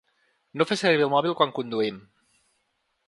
No 0.61 0.65
fer 0.69 0.77
servir 0.83 1.05
el 1.07 1.13
mòbil 1.15 1.35
quan 1.41 1.53
conduïm. 1.59 2.01